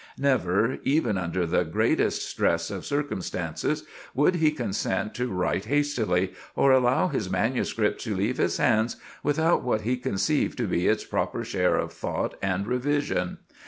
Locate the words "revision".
12.65-13.37